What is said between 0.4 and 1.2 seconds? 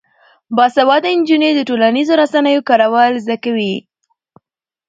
باسواده